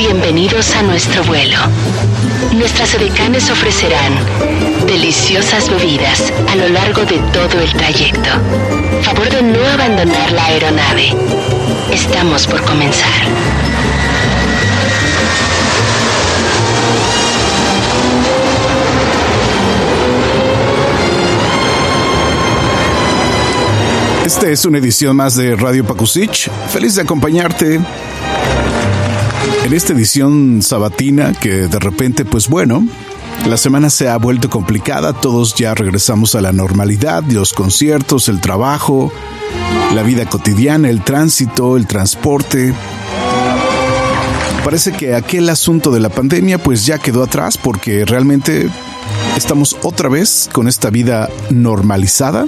[0.00, 1.58] Bienvenidos a nuestro vuelo.
[2.54, 4.14] Nuestras edecanes ofrecerán
[4.86, 8.30] deliciosas bebidas a lo largo de todo el trayecto.
[9.02, 11.14] Favor de no abandonar la aeronave.
[11.92, 13.10] Estamos por comenzar.
[24.24, 26.48] Esta es una edición más de Radio Pakusich.
[26.70, 27.80] Feliz de acompañarte
[29.70, 32.84] en esta edición sabatina que de repente, pues bueno,
[33.46, 38.40] la semana se ha vuelto complicada, todos ya regresamos a la normalidad, los conciertos, el
[38.40, 39.12] trabajo,
[39.94, 42.74] la vida cotidiana, el tránsito, el transporte.
[44.64, 48.68] Parece que aquel asunto de la pandemia pues ya quedó atrás porque realmente
[49.36, 52.46] estamos otra vez con esta vida normalizada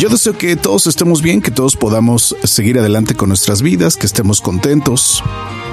[0.00, 4.06] yo deseo que todos estemos bien, que todos podamos seguir adelante con nuestras vidas, que
[4.06, 5.22] estemos contentos,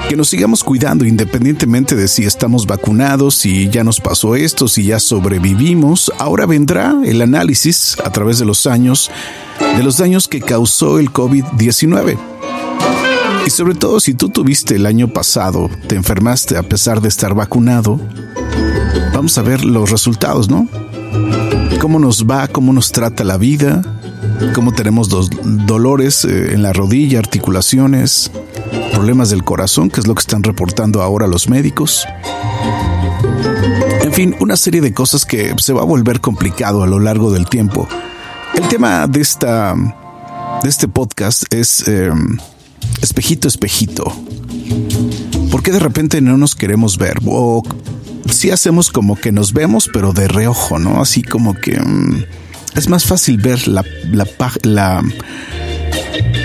[0.09, 4.83] que nos sigamos cuidando independientemente de si estamos vacunados, si ya nos pasó esto, si
[4.83, 6.11] ya sobrevivimos.
[6.19, 9.09] Ahora vendrá el análisis a través de los años
[9.77, 12.17] de los daños que causó el COVID-19.
[13.45, 17.33] Y sobre todo si tú tuviste el año pasado, te enfermaste a pesar de estar
[17.33, 17.97] vacunado,
[19.13, 20.67] vamos a ver los resultados, ¿no?
[21.79, 22.49] ¿Cómo nos va?
[22.49, 23.96] ¿Cómo nos trata la vida?
[24.53, 28.31] Cómo tenemos dos dolores eh, en la rodilla, articulaciones,
[28.91, 32.05] problemas del corazón, que es lo que están reportando ahora los médicos.
[34.01, 37.31] En fin, una serie de cosas que se va a volver complicado a lo largo
[37.31, 37.87] del tiempo.
[38.55, 39.75] El tema de esta
[40.63, 42.37] de este podcast es em,
[43.01, 44.03] espejito, espejito.
[45.51, 47.19] ¿Por qué de repente no nos queremos ver?
[47.25, 47.63] O
[48.31, 51.01] si hacemos como que nos vemos, pero de reojo, ¿no?
[51.01, 52.23] Así como que mm,
[52.77, 53.83] es más fácil ver la,
[54.63, 55.03] la,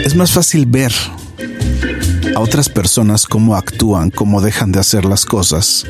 [0.05, 0.93] es más fácil ver
[2.35, 5.85] a otras personas cómo actúan, cómo dejan de hacer las cosas.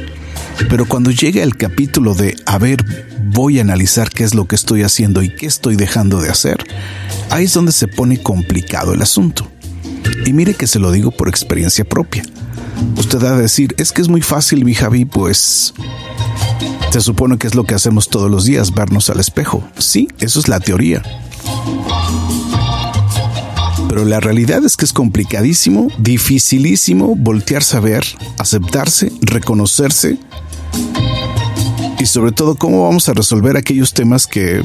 [0.69, 2.85] Pero cuando llega el capítulo de, a ver,
[3.27, 6.65] voy a analizar qué es lo que estoy haciendo y qué estoy dejando de hacer,
[7.31, 9.49] ahí es donde se pone complicado el asunto.
[10.27, 12.25] Y mire que se lo digo por experiencia propia.
[12.97, 15.73] Usted va a decir, es que es muy fácil, mi Javi, pues
[16.91, 19.63] se supone que es lo que hacemos todos los días, vernos al espejo.
[19.79, 21.03] Sí, eso es la teoría.
[23.89, 28.05] Pero la realidad es que es complicadísimo, dificilísimo voltearse a ver,
[28.39, 30.19] aceptarse, reconocerse
[31.99, 34.63] y sobre todo cómo vamos a resolver aquellos temas que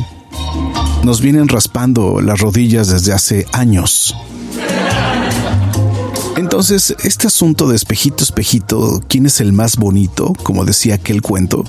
[1.04, 4.16] nos vienen raspando las rodillas desde hace años.
[6.36, 10.34] Entonces, este asunto de espejito, espejito, ¿quién es el más bonito?
[10.44, 11.64] Como decía aquel cuento,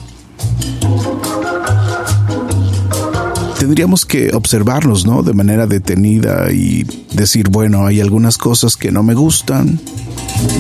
[3.59, 5.23] tendríamos que observarnos, ¿no?
[5.23, 9.81] De manera detenida y decir, bueno, hay algunas cosas que no me gustan,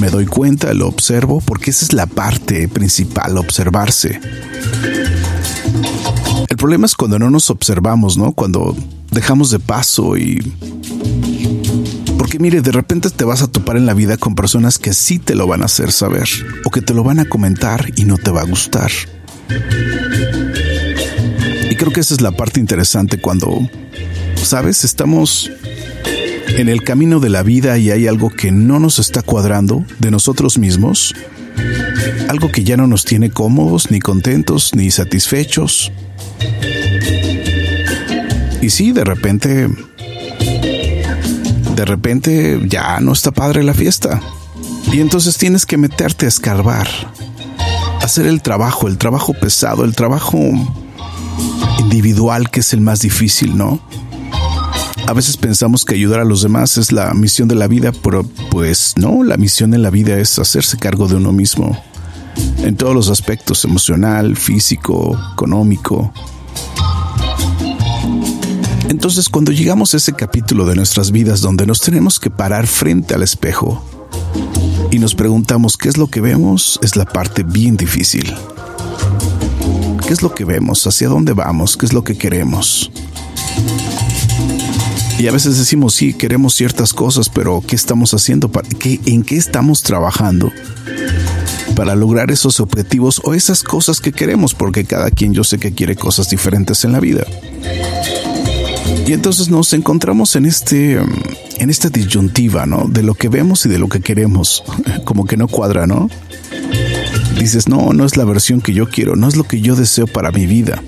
[0.01, 4.21] me doy cuenta, lo observo, porque esa es la parte principal, observarse.
[6.49, 8.33] El problema es cuando no nos observamos, ¿no?
[8.33, 8.77] Cuando
[9.13, 10.53] dejamos de paso y...
[12.19, 15.19] Porque mire, de repente te vas a topar en la vida con personas que sí
[15.19, 16.29] te lo van a hacer saber
[16.65, 18.91] o que te lo van a comentar y no te va a gustar.
[21.79, 23.71] Creo que esa es la parte interesante cuando,
[24.35, 25.49] sabes, estamos
[26.49, 30.11] en el camino de la vida y hay algo que no nos está cuadrando de
[30.11, 31.15] nosotros mismos,
[32.29, 35.93] algo que ya no nos tiene cómodos, ni contentos, ni satisfechos.
[38.61, 39.69] Y sí, de repente,
[41.77, 44.21] de repente ya no está padre la fiesta.
[44.93, 46.89] Y entonces tienes que meterte a escarbar,
[48.03, 50.41] hacer el trabajo, el trabajo pesado, el trabajo
[51.79, 53.81] individual que es el más difícil, ¿no?
[55.07, 58.25] A veces pensamos que ayudar a los demás es la misión de la vida, pero
[58.51, 61.83] pues no, la misión de la vida es hacerse cargo de uno mismo,
[62.59, 66.13] en todos los aspectos, emocional, físico, económico.
[68.89, 73.15] Entonces cuando llegamos a ese capítulo de nuestras vidas donde nos tenemos que parar frente
[73.15, 73.83] al espejo,
[74.91, 78.35] y nos preguntamos qué es lo que vemos, es la parte bien difícil.
[80.09, 80.87] ¿Qué es lo que vemos?
[80.87, 81.77] ¿Hacia dónde vamos?
[81.77, 82.91] ¿Qué es lo que queremos?
[85.19, 88.49] Y a veces decimos, sí, queremos ciertas cosas, pero ¿qué estamos haciendo?
[88.51, 90.51] Para, qué, ¿En qué estamos trabajando
[91.77, 94.55] para lograr esos objetivos o esas cosas que queremos?
[94.55, 97.27] Porque cada quien yo sé que quiere cosas diferentes en la vida.
[99.07, 100.99] Y entonces nos encontramos en este
[101.59, 102.87] en esta disyuntiva, ¿no?
[102.89, 104.65] De lo que vemos y de lo que queremos.
[105.05, 106.09] Como que no cuadra, ¿no?
[107.39, 110.07] Dices, no, no es la versión que yo quiero, no es lo que yo deseo
[110.07, 110.83] para mi vida.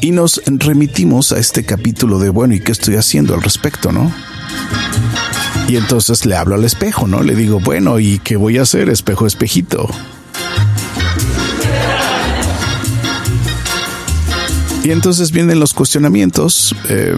[0.00, 4.12] Y nos remitimos a este capítulo de, bueno, ¿y qué estoy haciendo al respecto, no?
[5.68, 7.22] Y entonces le hablo al espejo, ¿no?
[7.22, 9.88] Le digo, bueno, ¿y qué voy a hacer, espejo, espejito?
[14.84, 16.76] Y entonces vienen los cuestionamientos.
[16.88, 17.16] Eh,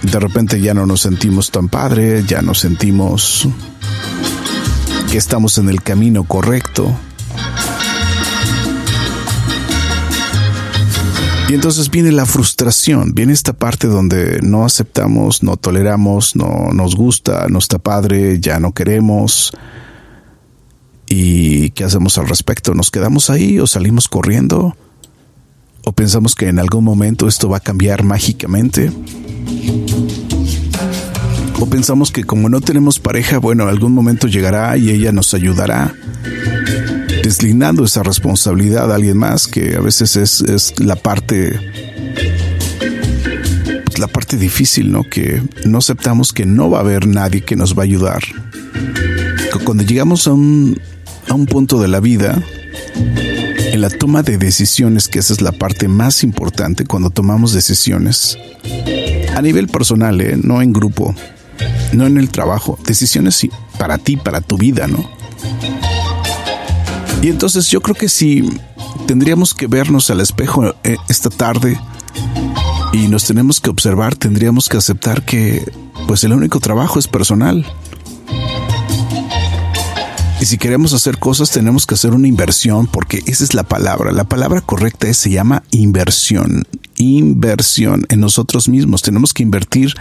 [0.00, 3.46] de repente ya no nos sentimos tan padre, ya nos sentimos
[5.12, 6.90] que estamos en el camino correcto.
[11.50, 16.96] Y entonces viene la frustración, viene esta parte donde no aceptamos, no toleramos, no nos
[16.96, 19.52] gusta, no está padre, ya no queremos.
[21.06, 22.72] ¿Y qué hacemos al respecto?
[22.72, 24.78] ¿Nos quedamos ahí o salimos corriendo?
[25.84, 28.90] ¿O pensamos que en algún momento esto va a cambiar mágicamente?
[31.62, 35.94] O pensamos que como no tenemos pareja, bueno, algún momento llegará y ella nos ayudará,
[37.22, 41.60] deslindando esa responsabilidad a alguien más, que a veces es, la parte
[43.84, 45.04] pues, la parte difícil, ¿no?
[45.04, 48.24] Que no aceptamos que no va a haber nadie que nos va a ayudar.
[49.64, 50.80] Cuando llegamos a un,
[51.48, 52.42] punto de la vida,
[52.96, 58.36] en la toma de decisiones, que esa es la parte más importante cuando tomamos decisiones,
[59.36, 60.36] a nivel personal, ¿eh?
[60.42, 61.14] no en grupo,
[61.92, 63.46] no en el trabajo, decisiones
[63.78, 65.08] para ti, para tu vida, ¿no?
[67.22, 68.48] Y entonces yo creo que si
[69.06, 71.78] tendríamos que vernos al espejo eh, esta tarde
[72.92, 75.70] y nos tenemos que observar, tendríamos que aceptar que
[76.06, 77.64] pues el único trabajo es personal.
[80.40, 84.10] Y si queremos hacer cosas tenemos que hacer una inversión porque esa es la palabra.
[84.10, 86.66] La palabra correcta es, se llama inversión.
[86.96, 89.02] Inversión en nosotros mismos.
[89.02, 89.94] Tenemos que invertir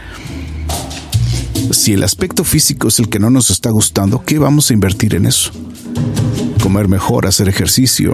[1.72, 5.16] si el aspecto físico es el que no nos está gustando, ¿qué vamos a invertir
[5.16, 5.52] en eso?
[6.62, 8.14] Comer mejor, hacer ejercicio.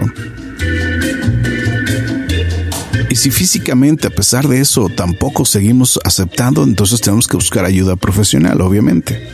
[3.10, 7.96] Y si físicamente, a pesar de eso, tampoco seguimos aceptando, entonces tenemos que buscar ayuda
[7.96, 9.28] profesional, obviamente.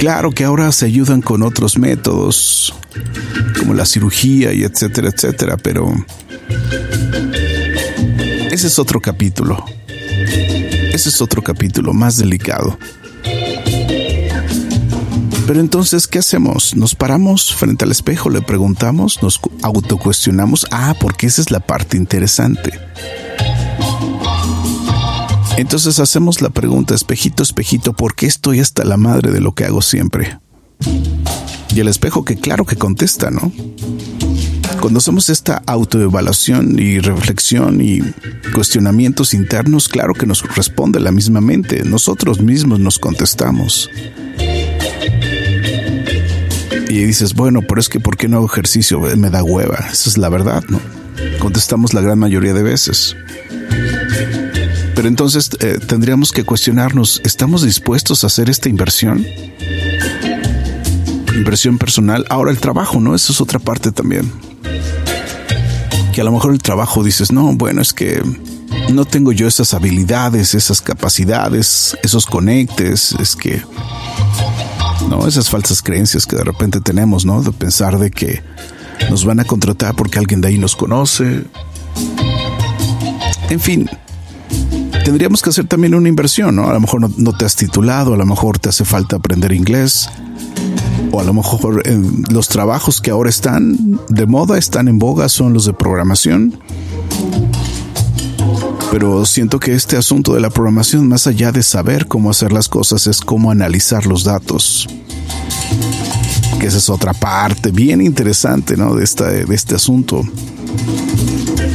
[0.00, 2.74] Claro que ahora se ayudan con otros métodos,
[3.58, 5.92] como la cirugía y etcétera, etcétera, pero
[8.50, 9.64] ese es otro capítulo.
[10.92, 12.76] Ese es otro capítulo más delicado.
[15.50, 16.76] Pero entonces, ¿qué hacemos?
[16.76, 20.64] ¿Nos paramos frente al espejo, le preguntamos, nos autocuestionamos?
[20.70, 22.70] Ah, porque esa es la parte interesante.
[25.56, 29.64] Entonces hacemos la pregunta, espejito, espejito, ¿por qué estoy hasta la madre de lo que
[29.64, 30.38] hago siempre?
[31.74, 33.50] Y el espejo que claro que contesta, ¿no?
[34.80, 38.02] Cuando hacemos esta autoevaluación y reflexión y
[38.54, 41.82] cuestionamientos internos, claro que nos responde la misma mente.
[41.82, 43.90] Nosotros mismos nos contestamos.
[46.90, 48.98] Y dices, bueno, pero es que ¿por qué no hago ejercicio?
[49.16, 49.76] Me da hueva.
[49.92, 50.80] Esa es la verdad, ¿no?
[51.38, 53.16] Contestamos la gran mayoría de veces.
[54.96, 59.24] Pero entonces eh, tendríamos que cuestionarnos, ¿estamos dispuestos a hacer esta inversión?
[61.32, 62.26] Inversión personal.
[62.28, 63.14] Ahora el trabajo, ¿no?
[63.14, 64.28] Eso es otra parte también.
[66.12, 68.20] Que a lo mejor el trabajo dices, no, bueno, es que
[68.92, 73.62] no tengo yo esas habilidades, esas capacidades, esos conectes, es que
[75.10, 75.26] ¿no?
[75.26, 77.42] Esas falsas creencias que de repente tenemos, ¿no?
[77.42, 78.42] De pensar de que
[79.10, 81.44] nos van a contratar porque alguien de ahí nos conoce.
[83.50, 83.90] En fin,
[85.04, 86.70] tendríamos que hacer también una inversión, ¿no?
[86.70, 90.08] A lo mejor no, te has titulado, a lo mejor te hace falta aprender inglés,
[91.10, 91.82] o a lo mejor
[92.30, 96.60] los trabajos que ahora están de moda, están en boga, son los de programación.
[98.90, 102.68] Pero siento que este asunto de la programación, más allá de saber cómo hacer las
[102.68, 104.88] cosas, es cómo analizar los datos.
[106.58, 108.94] Que esa es otra parte bien interesante, ¿no?
[108.94, 110.22] De, este asunto.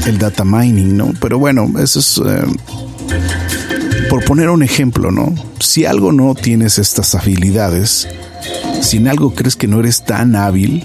[0.05, 1.13] El data mining, ¿no?
[1.21, 2.21] Pero bueno, eso es...
[2.25, 2.45] Eh,
[4.09, 5.33] por poner un ejemplo, ¿no?
[5.59, 8.07] Si algo no tienes estas habilidades,
[8.81, 10.83] si en algo crees que no eres tan hábil,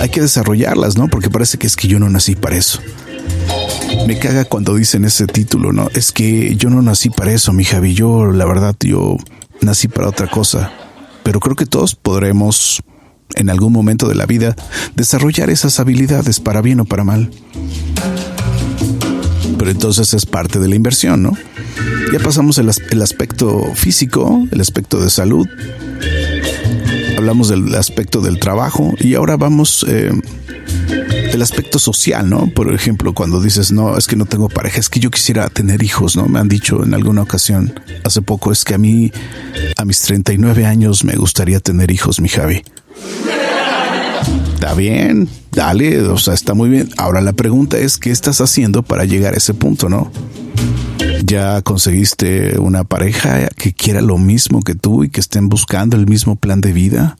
[0.00, 1.08] hay que desarrollarlas, ¿no?
[1.08, 2.80] Porque parece que es que yo no nací para eso.
[4.06, 5.88] Me caga cuando dicen ese título, ¿no?
[5.94, 7.94] Es que yo no nací para eso, mi Javi.
[7.94, 9.16] Yo, la verdad, yo
[9.60, 10.72] nací para otra cosa.
[11.22, 12.82] Pero creo que todos podremos,
[13.34, 14.56] en algún momento de la vida,
[14.94, 17.30] desarrollar esas habilidades para bien o para mal.
[19.58, 21.36] Pero entonces es parte de la inversión, ¿no?
[22.12, 25.46] Ya pasamos el, el aspecto físico, el aspecto de salud,
[27.20, 30.10] hablamos del aspecto del trabajo y ahora vamos eh,
[30.90, 32.48] el aspecto social, ¿no?
[32.48, 35.82] Por ejemplo, cuando dices, no, es que no tengo pareja, es que yo quisiera tener
[35.82, 36.26] hijos, ¿no?
[36.26, 37.72] Me han dicho en alguna ocasión,
[38.04, 39.12] hace poco, es que a mí,
[39.76, 42.62] a mis 39 años, me gustaría tener hijos, mi Javi.
[44.54, 46.90] Está bien, dale, o sea, está muy bien.
[46.98, 50.12] Ahora la pregunta es, ¿qué estás haciendo para llegar a ese punto, no?
[51.24, 56.06] ¿Ya conseguiste una pareja que quiera lo mismo que tú y que estén buscando el
[56.06, 57.16] mismo plan de vida?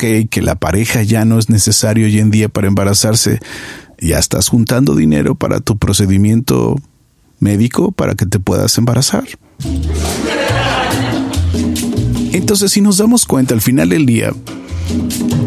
[0.00, 3.38] Que la pareja ya no es necesario hoy en día para embarazarse.
[3.98, 6.80] Ya estás juntando dinero para tu procedimiento
[7.38, 9.24] médico para que te puedas embarazar.
[12.32, 14.32] Entonces, si nos damos cuenta al final del día,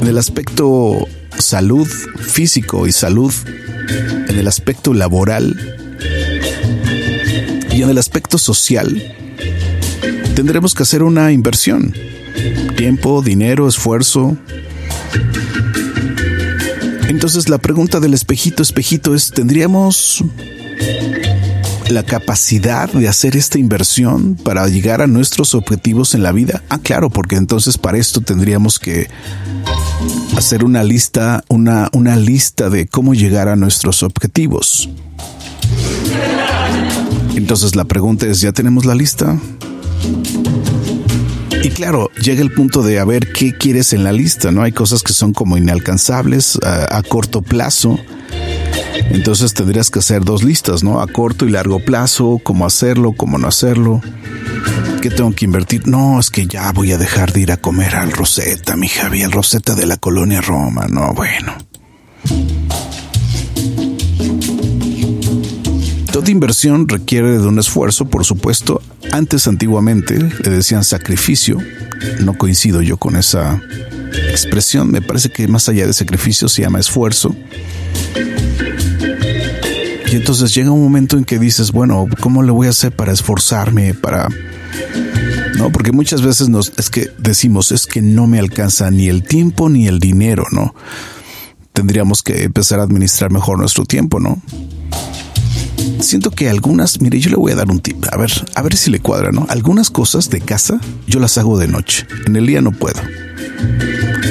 [0.02, 1.08] en el aspecto
[1.40, 3.34] salud físico y salud
[4.28, 5.58] en el aspecto laboral
[7.72, 9.02] y en el aspecto social,
[10.36, 11.92] tendremos que hacer una inversión.
[12.76, 14.38] Tiempo, dinero, esfuerzo.
[17.08, 20.24] Entonces la pregunta del espejito, espejito es, ¿tendríamos
[21.90, 26.64] la capacidad de hacer esta inversión para llegar a nuestros objetivos en la vida?
[26.70, 29.08] Ah, claro, porque entonces para esto tendríamos que
[30.36, 34.90] hacer una lista, una, una lista de cómo llegar a nuestros objetivos.
[37.36, 39.38] Entonces la pregunta es, ¿ya tenemos la lista?
[41.76, 44.62] Claro, llega el punto de a ver qué quieres en la lista, ¿no?
[44.62, 48.00] Hay cosas que son como inalcanzables a, a corto plazo.
[49.10, 51.02] Entonces tendrías que hacer dos listas, ¿no?
[51.02, 54.02] A corto y largo plazo, cómo hacerlo, cómo no hacerlo.
[55.02, 55.88] ¿Qué tengo que invertir?
[55.88, 59.24] No, es que ya voy a dejar de ir a comer al Rosetta, mi Javi,
[59.24, 60.88] al Rosetta de la colonia Roma.
[60.90, 61.54] No, bueno.
[66.14, 68.84] Toda inversión requiere de un esfuerzo, por supuesto.
[69.12, 71.58] Antes, antiguamente, le decían sacrificio.
[72.20, 73.60] No coincido yo con esa
[74.30, 74.92] expresión.
[74.92, 77.36] Me parece que más allá de sacrificio se llama esfuerzo.
[80.12, 83.12] Y entonces llega un momento en que dices, bueno, ¿cómo le voy a hacer para
[83.12, 84.30] esforzarme, para
[85.58, 85.72] ¿no?
[85.72, 89.68] Porque muchas veces nos, es que decimos, es que no me alcanza ni el tiempo
[89.68, 90.76] ni el dinero, ¿no?
[91.72, 94.40] Tendríamos que empezar a administrar mejor nuestro tiempo, ¿no?
[96.00, 98.76] Siento que algunas, mire, yo le voy a dar un tip, a ver, a ver
[98.76, 99.46] si le cuadra, ¿no?
[99.50, 103.00] Algunas cosas de casa yo las hago de noche, en el día no puedo.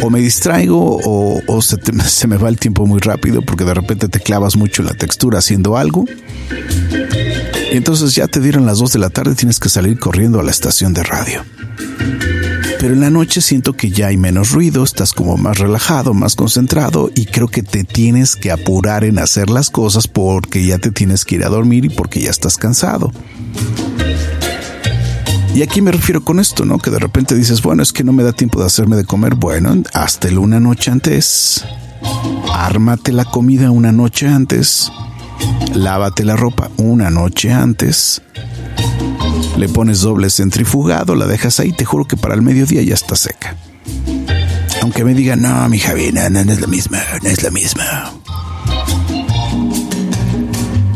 [0.03, 4.09] O me distraigo o, se, se me va el tiempo muy rápido porque de repente
[4.09, 6.05] te clavas mucho en la textura haciendo algo
[7.73, 10.43] y entonces ya te dieron las 2 de la tarde, tienes que salir corriendo a
[10.43, 11.43] la estación de radio.
[12.83, 16.35] Pero en la noche siento que ya hay menos ruido, estás como más relajado, más
[16.35, 20.91] concentrado y creo que te tienes que apurar en hacer las cosas porque ya te
[20.91, 23.13] tienes que ir a dormir y porque ya estás cansado.
[25.55, 26.79] Y aquí me refiero con esto, ¿no?
[26.79, 29.37] Que de repente dices, bueno, es que no me da tiempo de hacerme de comer.
[29.37, 31.65] Bueno, hasta una noche antes.
[32.53, 34.91] Ármate la comida una noche antes
[35.75, 38.21] Lávate la ropa una noche antes.
[39.57, 43.17] Le pones doble centrifugado, la dejas ahí, te juro que para el mediodía ya está
[43.17, 43.57] seca.
[44.81, 48.13] Aunque me digan, no, mi Javi, no, es la misma, no es la misma.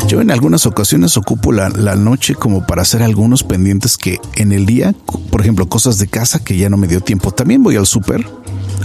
[0.08, 4.52] Yo en algunas ocasiones ocupo la, la, noche como para hacer algunos pendientes que en
[4.52, 4.94] el día,
[5.30, 7.32] por ejemplo, cosas de casa que ya no me dio tiempo.
[7.32, 8.24] También voy al súper.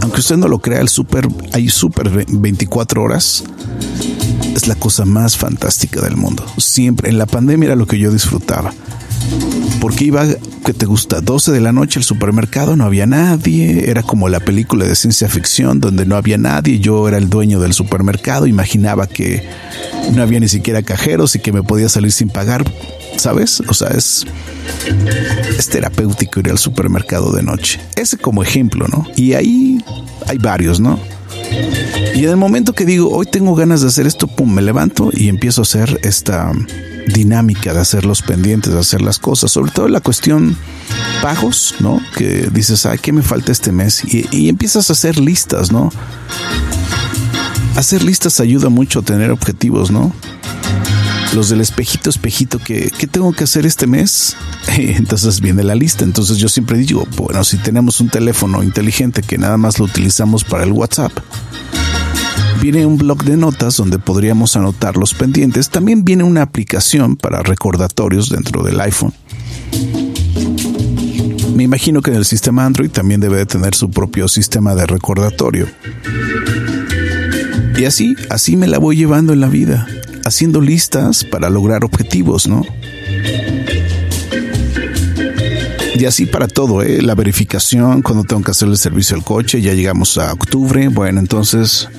[0.02, 3.44] Aunque usted no lo crea, el súper, hay súper 24 horas
[4.56, 6.46] es la cosa más fantástica del mundo.
[6.58, 8.74] Siempre, en la pandemia era lo que yo disfrutaba.
[9.80, 10.28] Porque iba,
[10.64, 11.22] que te gusta?
[11.22, 15.28] 12 de la noche al supermercado, no había nadie, era como la película de ciencia
[15.28, 19.44] ficción donde no había nadie, yo era el dueño del supermercado, imaginaba que
[20.14, 22.64] no había ni siquiera cajeros y que me podía salir sin pagar,
[23.18, 23.62] ¿sabes?
[23.68, 24.26] O sea, es,
[25.58, 27.80] es terapéutico ir al supermercado de noche.
[27.96, 29.08] Ese como ejemplo, ¿no?
[29.16, 29.84] Y ahí
[30.28, 31.00] hay varios, ¿no?
[32.14, 35.10] Y en el momento que digo, hoy tengo ganas de hacer esto, pum, me levanto
[35.12, 36.52] y empiezo a hacer esta
[37.08, 40.56] dinámica de hacer los pendientes, de hacer las cosas, sobre todo la cuestión
[41.22, 42.02] pagos, ¿no?
[42.16, 44.04] Que dices, ay, ¿qué me falta este mes?
[44.06, 45.92] Y, empiezas a hacer listas, ¿no?
[47.76, 50.14] Hacer listas ayuda mucho a tener objetivos, ¿no?
[51.34, 54.36] Los del espejito, espejito, ¿qué, ¿qué tengo que hacer este mes?
[54.78, 56.04] Entonces viene la lista.
[56.04, 60.44] Entonces yo siempre digo, bueno, si tenemos un teléfono inteligente que nada más lo utilizamos
[60.44, 61.14] para el WhatsApp,
[62.62, 65.70] Viene un blog de notas donde podríamos anotar los pendientes.
[65.70, 69.14] También viene una aplicación para recordatorios dentro del iPhone.
[71.56, 74.86] Me imagino que en el sistema Android también debe de tener su propio sistema de
[74.86, 75.68] recordatorio.
[77.78, 79.88] Y así, así me la voy llevando en la vida.
[80.24, 82.64] haciendo listas para lograr objetivos, ¿no?
[85.96, 87.02] Y así para todo, ¿eh?
[87.02, 91.20] la verificación, cuando tengo que hacer el servicio al coche, ya llegamos a octubre, bueno,
[91.20, 91.90] entonces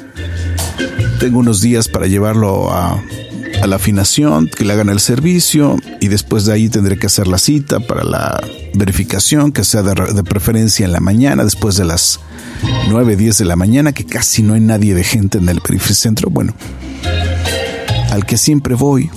[1.23, 3.01] tengo unos días para llevarlo a,
[3.65, 7.39] la afinación, que le hagan el servicio y después de ahí tendré que hacer la
[7.39, 12.19] cita para la verificación, que sea de, preferencia en la mañana, después de las
[12.89, 16.29] 9, 10 de la mañana, que casi no hay nadie de gente en el periférico
[16.29, 16.55] Bueno,
[18.11, 19.09] al que siempre voy,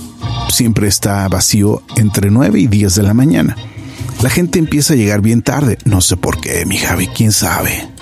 [0.48, 3.56] siempre está vacío entre 9 y 10 de la mañana.
[4.22, 7.95] La gente empieza a llegar bien tarde, no sé por qué, mi Javi, quién sabe.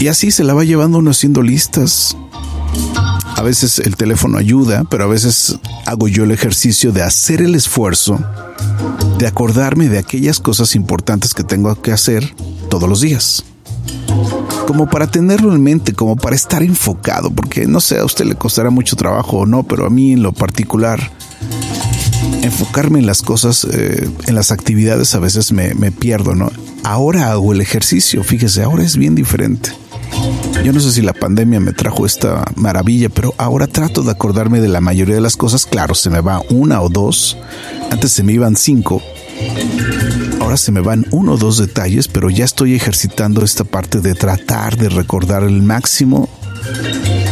[0.00, 2.16] Y así se la va llevando uno haciendo listas,
[3.36, 7.54] a veces el teléfono ayuda, pero a veces hago yo el ejercicio de hacer el
[7.54, 8.18] esfuerzo
[9.18, 12.34] de acordarme de aquellas cosas importantes que tengo que hacer
[12.68, 13.44] todos los días.
[14.66, 18.34] Como para tenerlo en mente, como para estar enfocado, porque no sé, a usted le
[18.34, 21.10] costará mucho trabajo o no, pero a mí en lo particular,
[22.42, 26.52] enfocarme en las cosas, eh, en las actividades a veces me, me pierdo, ¿no?
[26.84, 29.79] Ahora hago el ejercicio, fíjese, ahora es bien diferente.
[30.64, 34.60] Yo no sé si la pandemia me trajo esta maravilla, pero ahora trato de acordarme
[34.60, 35.66] de la mayoría de las cosas.
[35.66, 37.36] Claro, se me va una o dos.
[37.90, 39.02] Antes se me iban cinco.
[40.40, 44.14] Ahora se me van uno o dos detalles, pero ya estoy ejercitando esta parte de
[44.14, 46.28] tratar de recordar el máximo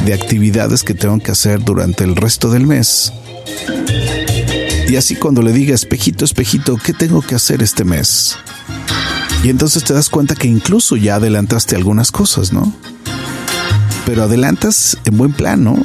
[0.05, 3.13] de actividades que tengo que hacer durante el resto del mes.
[4.89, 8.37] Y así cuando le diga, espejito, espejito, ¿qué tengo que hacer este mes?
[9.43, 12.73] Y entonces te das cuenta que incluso ya adelantaste algunas cosas, ¿no?
[14.05, 15.77] Pero adelantas en buen plan, ¿no?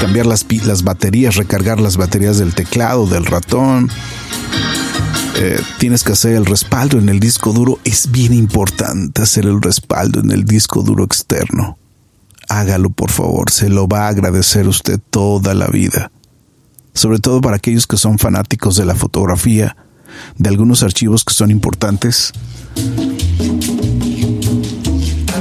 [0.00, 0.44] Cambiar las,
[0.82, 3.90] baterías, recargar las baterías del teclado, del ratón.
[5.36, 7.78] Eh, tienes que hacer el respaldo en el disco duro.
[7.84, 11.78] Es bien importante hacer el respaldo en el disco duro externo.
[12.48, 13.50] Hágalo, por favor.
[13.50, 16.10] Se lo va a agradecer usted toda la vida.
[16.94, 19.76] Sobre todo para aquellos que son fanáticos de la fotografía
[20.38, 22.32] de algunos archivos que son importantes.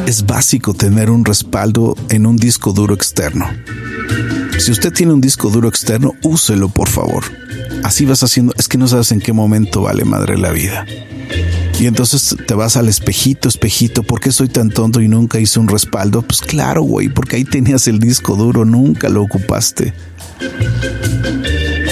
[0.06, 3.46] Es básico tener un respaldo en un disco duro externo.
[4.58, 7.24] Si usted tiene un disco duro externo, úselo por favor.
[7.84, 10.86] Así vas haciendo, es que no sabes en qué momento vale madre la vida.
[11.80, 15.60] Y entonces te vas al espejito, espejito, ¿por qué soy tan tonto y nunca hice
[15.60, 16.22] un respaldo?
[16.22, 19.94] Pues claro, güey, porque ahí tenías el disco duro, nunca lo ocupaste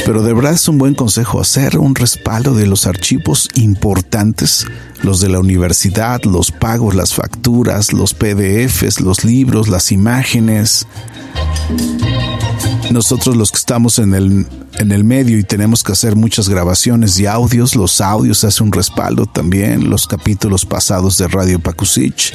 [0.10, 4.66] pero de verdad es un buen consejo hacer un respaldo de los archivos importantes,
[5.04, 10.88] los de la universidad, los pagos, las facturas, los PDFs, los libros, las imágenes.
[12.90, 14.48] Nosotros los que estamos en el,
[14.80, 18.72] en el medio y tenemos que hacer muchas grabaciones y audios, los audios hace un
[18.72, 22.34] respaldo también, los capítulos pasados de Radio Pacusich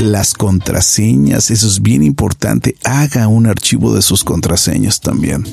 [0.00, 2.76] las contraseñas, eso es bien importante.
[2.84, 5.44] Haga un archivo de sus contraseñas también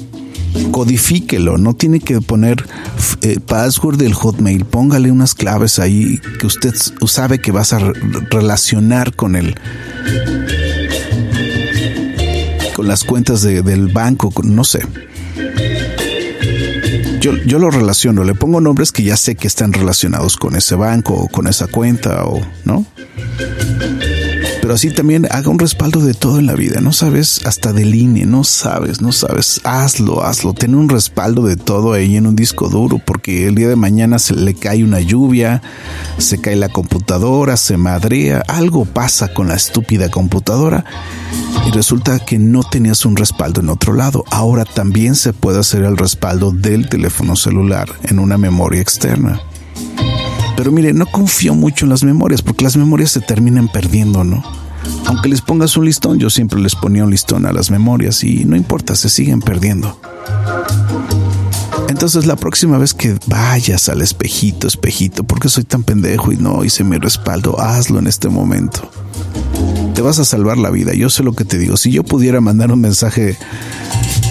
[0.72, 2.66] codifíquelo, no tiene que poner
[3.22, 6.74] eh, password del Hotmail, póngale unas claves ahí que usted
[7.06, 7.80] sabe que vas a
[8.30, 9.56] relacionar con el
[12.74, 14.82] con las cuentas del banco, no sé.
[17.20, 20.74] Yo, yo lo relaciono, le pongo nombres que ya sé que están relacionados con ese
[20.74, 22.88] banco o con esa cuenta o, ¿no?
[24.72, 26.80] Pero así también haga un respaldo de todo en la vida.
[26.80, 29.60] No sabes hasta del INE, no sabes, no sabes.
[29.66, 30.54] Hazlo, hazlo.
[30.54, 34.18] Ten un respaldo de todo ahí en un disco duro, porque el día de mañana
[34.18, 35.62] se le cae una lluvia,
[36.20, 40.86] se cae la computadora, se madrea, algo pasa con la estúpida computadora
[41.68, 44.24] y resulta que no tenías un respaldo en otro lado.
[44.32, 49.42] Ahora también se puede hacer el respaldo del teléfono celular en una memoria externa.
[50.56, 54.61] Pero mire, no confío mucho en las memorias porque las memorias se terminan perdiendo, ¿no?
[55.06, 58.46] Aunque les pongas un listón, yo siempre les ponía un listón a las memorias y
[58.46, 60.00] no importa, se siguen perdiendo.
[61.90, 66.64] Entonces la próxima vez que vayas al espejito, espejito, porque soy tan pendejo y no
[66.64, 68.90] hice mi respaldo, hazlo en este momento.
[69.94, 71.78] Te vas a salvar la vida, yo sé lo que te digo.
[71.78, 73.38] Si yo pudiera mandar un mensaje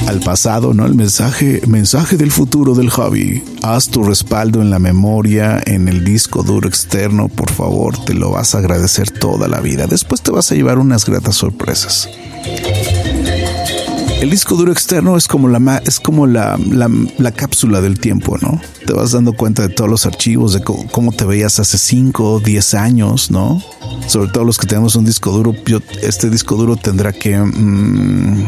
[0.07, 0.87] al pasado, ¿no?
[0.87, 3.43] El mensaje, mensaje del futuro del hobby.
[3.63, 8.31] Haz tu respaldo en la memoria, en el disco duro externo, por favor, te lo
[8.31, 9.87] vas a agradecer toda la vida.
[9.87, 12.09] Después te vas a llevar unas gratas sorpresas.
[14.21, 18.61] El disco duro externo es como la es como la, la, cápsula del tiempo, ¿no?
[18.87, 22.39] Te vas dando cuenta de todos los archivos, de cómo, te veías hace 5 o
[22.39, 23.63] 10 años, ¿no?
[24.09, 25.55] Sobre todo los que tenemos un disco duro,
[26.03, 28.47] este disco duro tendrá que mm,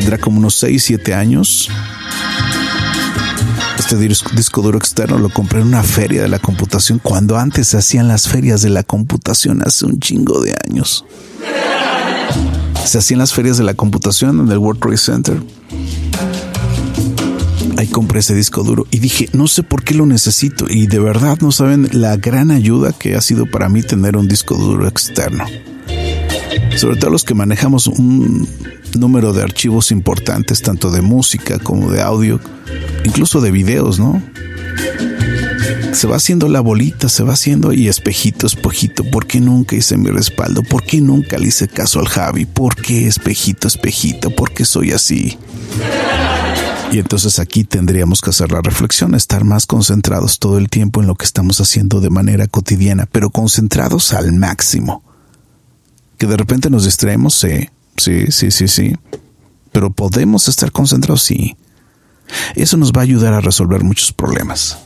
[0.00, 1.68] tendrá como unos 6, 7 años.
[3.78, 7.76] Este disco duro externo lo compré en una feria de la computación cuando antes se
[7.76, 11.04] hacían las ferias de la computación hace un chingo de años.
[12.82, 15.42] Se hacía en las ferias de la computación en el World Trade Center.
[17.76, 20.64] Ahí compré ese disco duro y dije, no sé por qué lo necesito.
[20.66, 24.28] Y de verdad no saben la gran ayuda que ha sido para mí tener un
[24.28, 25.44] disco duro externo.
[26.76, 28.48] Sobre todo los que manejamos un
[28.96, 32.40] número de archivos importantes, tanto de música como de audio,
[33.04, 34.22] incluso de videos, ¿no?
[35.92, 39.04] Se va haciendo la bolita, se va haciendo y espejito, espejito.
[39.04, 40.62] ¿Por qué nunca hice mi respaldo?
[40.62, 42.46] ¿Por qué nunca le hice caso al Javi?
[42.46, 44.30] ¿Por qué espejito, espejito?
[44.30, 45.36] ¿Por qué soy así?
[46.92, 51.06] Y entonces aquí tendríamos que hacer la reflexión, estar más concentrados todo el tiempo en
[51.06, 55.02] lo que estamos haciendo de manera cotidiana, pero concentrados al máximo.
[56.18, 57.68] Que de repente nos distraemos, sí,
[58.00, 58.94] sí, sí, sí, sí.
[59.72, 61.56] Pero podemos estar concentrados, sí.
[62.54, 64.78] Eso nos va a ayudar a resolver muchos problemas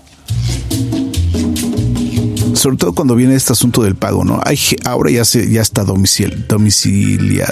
[2.65, 4.41] sobre todo cuando viene este asunto del pago, ¿no?
[4.87, 7.47] Ahora ya se, ya está domicil, domicilia,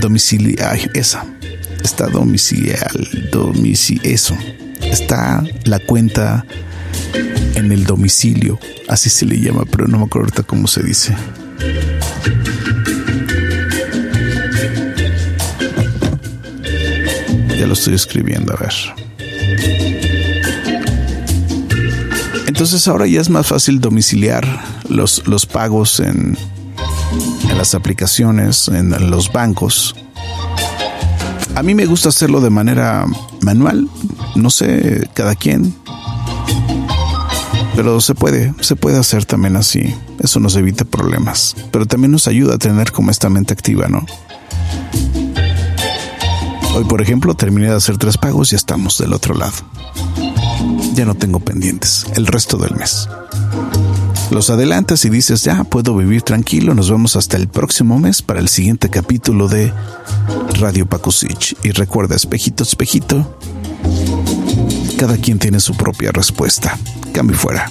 [0.00, 1.26] domicilia, esa,
[1.84, 4.34] está domicilial, domicil, eso,
[4.80, 6.46] está la cuenta
[7.56, 8.58] en el domicilio,
[8.88, 11.14] así se le llama, pero no me acuerdo ahorita cómo se dice.
[17.58, 18.72] Ya lo estoy escribiendo, a ver.
[22.46, 24.46] Entonces ahora ya es más fácil domiciliar
[24.88, 26.36] los, los pagos en,
[27.48, 29.94] en las aplicaciones, en los bancos.
[31.54, 33.04] A mí me gusta hacerlo de manera
[33.42, 33.88] manual,
[34.36, 35.74] no sé, cada quien.
[37.74, 39.94] Pero se puede, se puede hacer también así.
[40.18, 41.54] Eso nos evita problemas.
[41.70, 44.04] Pero también nos ayuda a tener como esta mente activa, ¿no?
[46.78, 49.56] Hoy, por ejemplo, terminé de hacer tres pagos y estamos del otro lado
[50.98, 53.08] ya no tengo pendientes el resto del mes.
[54.32, 58.40] Los adelantas y dices, ya puedo vivir tranquilo, nos vemos hasta el próximo mes para
[58.40, 59.72] el siguiente capítulo de
[60.58, 61.56] Radio Pakusich.
[61.62, 63.38] Y recuerda, espejito, espejito,
[64.98, 66.76] cada quien tiene su propia respuesta.
[67.12, 67.70] Cambio fuera.